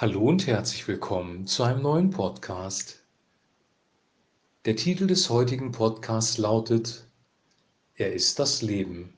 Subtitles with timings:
[0.00, 3.02] Hallo und herzlich willkommen zu einem neuen Podcast.
[4.64, 7.08] Der Titel des heutigen Podcasts lautet
[7.96, 9.14] Er ist das Leben.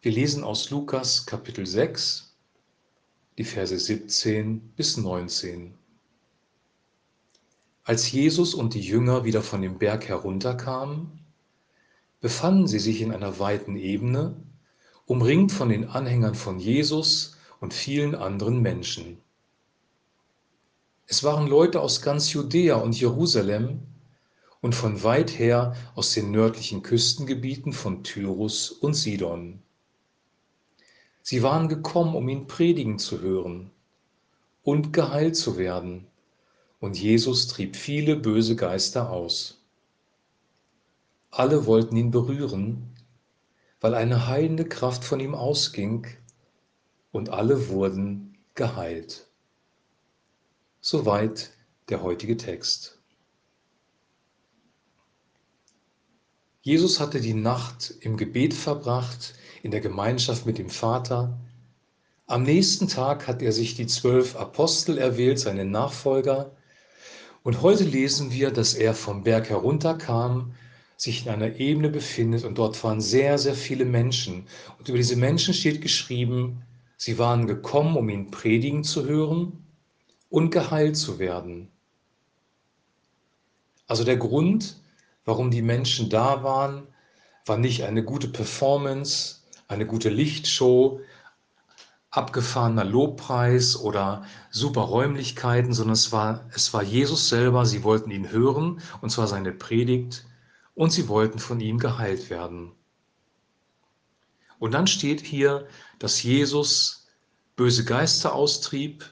[0.00, 2.34] Wir lesen aus Lukas Kapitel 6,
[3.36, 5.74] die Verse 17 bis 19.
[7.84, 11.20] Als Jesus und die Jünger wieder von dem Berg herunterkamen,
[12.22, 14.34] befanden sie sich in einer weiten Ebene,
[15.04, 19.18] umringt von den Anhängern von Jesus und vielen anderen Menschen.
[21.06, 23.80] Es waren Leute aus ganz Judäa und Jerusalem
[24.60, 29.60] und von weit her aus den nördlichen Küstengebieten von Tyrus und Sidon.
[31.22, 33.70] Sie waren gekommen, um ihn predigen zu hören
[34.62, 36.06] und geheilt zu werden,
[36.80, 39.60] und Jesus trieb viele böse Geister aus.
[41.30, 42.92] Alle wollten ihn berühren,
[43.80, 46.06] weil eine heilende Kraft von ihm ausging,
[47.12, 49.26] und alle wurden geheilt.
[50.84, 51.52] Soweit
[51.90, 52.98] der heutige Text.
[56.62, 61.38] Jesus hatte die Nacht im Gebet verbracht, in der Gemeinschaft mit dem Vater.
[62.26, 66.50] Am nächsten Tag hat er sich die zwölf Apostel erwählt, seine Nachfolger.
[67.44, 70.52] Und heute lesen wir, dass er vom Berg herunterkam,
[70.96, 74.48] sich in einer Ebene befindet und dort waren sehr, sehr viele Menschen.
[74.80, 76.62] Und über diese Menschen steht geschrieben,
[76.96, 79.62] sie waren gekommen, um ihn predigen zu hören
[80.32, 81.70] und geheilt zu werden.
[83.86, 84.80] Also der Grund,
[85.26, 86.86] warum die Menschen da waren,
[87.44, 91.00] war nicht eine gute Performance, eine gute Lichtshow,
[92.08, 97.66] abgefahrener Lobpreis oder super Räumlichkeiten, sondern es war, es war Jesus selber.
[97.66, 100.24] Sie wollten ihn hören, und zwar seine Predigt,
[100.74, 102.72] und sie wollten von ihm geheilt werden.
[104.58, 105.66] Und dann steht hier,
[105.98, 107.06] dass Jesus
[107.54, 109.04] böse Geister austrieb,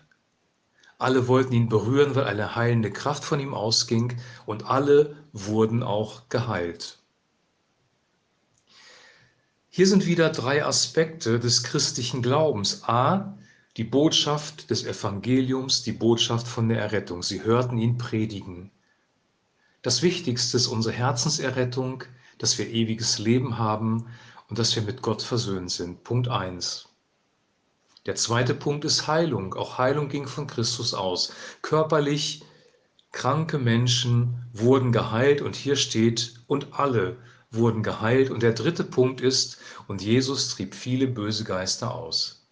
[1.01, 6.29] alle wollten ihn berühren, weil eine heilende Kraft von ihm ausging und alle wurden auch
[6.29, 6.99] geheilt.
[9.71, 12.83] Hier sind wieder drei Aspekte des christlichen Glaubens.
[12.85, 13.39] A,
[13.77, 17.23] die Botschaft des Evangeliums, die Botschaft von der Errettung.
[17.23, 18.71] Sie hörten ihn predigen.
[19.81, 22.05] Das Wichtigste ist unsere Herzenserrettung,
[22.37, 24.07] dass wir ewiges Leben haben
[24.49, 26.05] und dass wir mit Gott versöhnt sind.
[26.05, 26.90] Punkt 1.
[28.07, 29.55] Der zweite Punkt ist Heilung.
[29.55, 31.33] Auch Heilung ging von Christus aus.
[31.61, 32.43] Körperlich
[33.13, 37.19] kranke Menschen wurden geheilt und hier steht, und alle
[37.51, 38.31] wurden geheilt.
[38.31, 42.47] Und der dritte Punkt ist, und Jesus trieb viele böse Geister aus.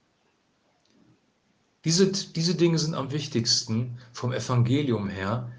[1.85, 5.51] Diese, diese Dinge sind am wichtigsten vom Evangelium her,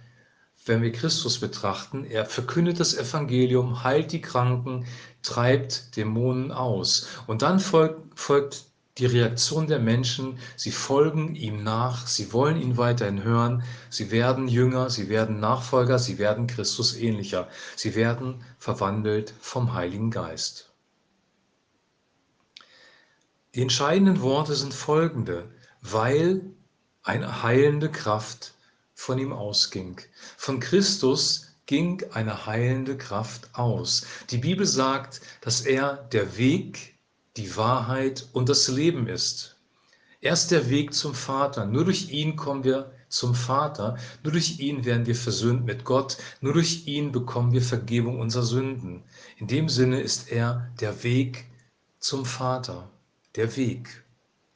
[0.65, 2.03] wenn wir Christus betrachten.
[2.03, 4.85] Er verkündet das Evangelium, heilt die Kranken,
[5.23, 7.07] treibt Dämonen aus.
[7.25, 8.68] Und dann folgt, folgt
[8.99, 14.47] die Reaktion der Menschen, sie folgen ihm nach, sie wollen ihn weiterhin hören, sie werden
[14.47, 20.69] Jünger, sie werden Nachfolger, sie werden Christus ähnlicher, sie werden verwandelt vom Heiligen Geist.
[23.55, 25.49] Die entscheidenden Worte sind folgende,
[25.81, 26.41] weil
[27.01, 28.53] eine heilende Kraft
[28.93, 29.99] von ihm ausging.
[30.37, 34.05] Von Christus ging eine heilende Kraft aus.
[34.29, 36.98] Die Bibel sagt, dass er der Weg,
[37.37, 39.55] die Wahrheit und das Leben ist.
[40.21, 41.65] Er ist der Weg zum Vater.
[41.65, 43.97] Nur durch ihn kommen wir zum Vater.
[44.23, 46.17] Nur durch ihn werden wir versöhnt mit Gott.
[46.41, 49.03] Nur durch ihn bekommen wir Vergebung unserer Sünden.
[49.37, 51.45] In dem Sinne ist er der Weg
[51.99, 52.89] zum Vater.
[53.35, 54.03] Der Weg.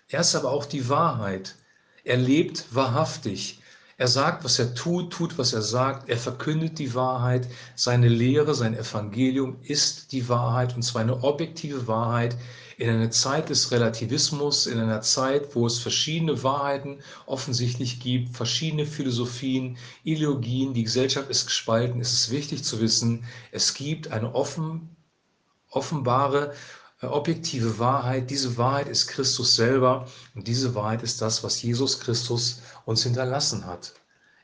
[0.10, 1.56] Er ist aber auch die Wahrheit.
[2.04, 3.60] Er lebt wahrhaftig.
[3.98, 6.10] Er sagt, was er tut, tut, was er sagt.
[6.10, 7.48] Er verkündet die Wahrheit.
[7.76, 12.36] Seine Lehre, sein Evangelium ist die Wahrheit und zwar eine objektive Wahrheit
[12.78, 18.88] in einer Zeit des Relativismus, in einer Zeit, wo es verschiedene Wahrheiten offensichtlich gibt, verschiedene
[18.88, 20.74] Philosophien, Ideologien.
[20.74, 22.02] Die Gesellschaft ist gespalten.
[22.02, 24.96] Es ist wichtig zu wissen, es gibt eine offen,
[25.70, 26.54] offenbare
[27.12, 28.30] objektive Wahrheit.
[28.30, 33.66] Diese Wahrheit ist Christus selber und diese Wahrheit ist das, was Jesus Christus uns hinterlassen
[33.66, 33.94] hat.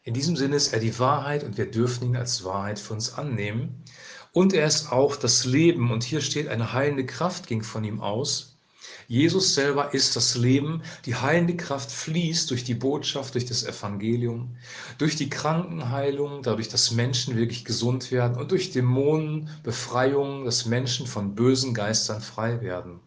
[0.04, 3.14] In diesem Sinne ist er die Wahrheit und wir dürfen ihn als Wahrheit für uns
[3.14, 3.84] annehmen.
[4.32, 8.02] Und er ist auch das Leben und hier steht, eine heilende Kraft ging von ihm
[8.02, 8.59] aus.
[9.08, 10.84] Jesus selber ist das Leben.
[11.06, 14.56] Die heilende Kraft fließt durch die Botschaft, durch das Evangelium,
[14.98, 21.36] durch die Krankenheilung, dadurch, dass Menschen wirklich gesund werden und durch Dämonenbefreiung, dass Menschen von
[21.36, 23.00] bösen Geistern frei werden.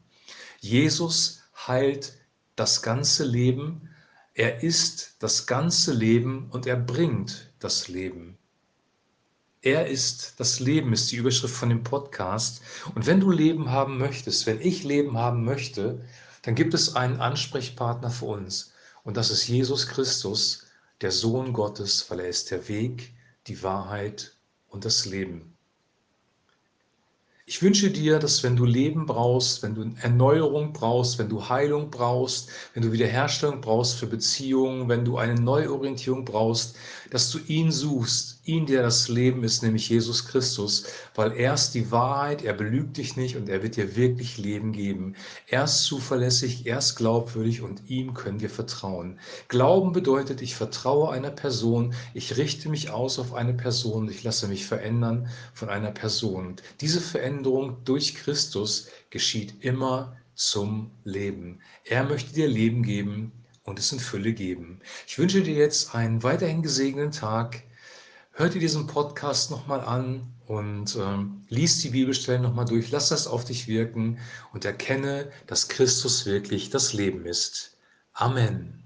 [0.61, 2.15] Jesus heilt
[2.57, 3.89] das ganze Leben.
[4.35, 8.39] Er ist das ganze Leben und er bringt das Leben.
[9.65, 12.63] Er ist das Leben, ist die Überschrift von dem Podcast.
[12.97, 16.05] Und wenn du Leben haben möchtest, wenn ich Leben haben möchte,
[16.43, 18.73] dann gibt es einen Ansprechpartner für uns.
[19.05, 20.67] Und das ist Jesus Christus,
[21.01, 23.15] der Sohn Gottes, weil er ist der Weg,
[23.47, 24.37] die Wahrheit
[24.67, 25.57] und das Leben.
[27.45, 31.91] Ich wünsche dir, dass wenn du Leben brauchst, wenn du Erneuerung brauchst, wenn du Heilung
[31.91, 36.77] brauchst, wenn du Wiederherstellung brauchst für Beziehungen, wenn du eine Neuorientierung brauchst,
[37.11, 40.85] dass du ihn suchst, ihn, der das Leben ist, nämlich Jesus Christus,
[41.15, 44.73] weil er ist die Wahrheit, er belügt dich nicht und er wird dir wirklich Leben
[44.73, 45.15] geben.
[45.47, 49.19] Er ist zuverlässig, er ist glaubwürdig und ihm können wir vertrauen.
[49.49, 54.49] Glauben bedeutet, ich vertraue einer Person, ich richte mich aus auf eine Person, ich lasse
[54.49, 56.57] mich verändern von einer Person.
[56.81, 61.61] Diese Veränderung durch Christus geschieht immer zum Leben.
[61.85, 63.33] Er möchte dir Leben geben
[63.65, 64.81] und es in Fülle geben.
[65.07, 67.63] Ich wünsche dir jetzt einen weiterhin gesegneten Tag.
[68.35, 72.91] Hör dir diesen Podcast nochmal an und ähm, lies die Bibelstellen nochmal durch.
[72.91, 74.19] Lass das auf dich wirken
[74.55, 77.77] und erkenne, dass Christus wirklich das Leben ist.
[78.15, 78.82] Amen.